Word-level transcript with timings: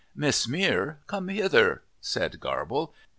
"Miss 0.15 0.47
Mere, 0.47 0.97
come 1.05 1.27
hither," 1.27 1.83
said 2.01 2.39
Garble. 2.39 2.91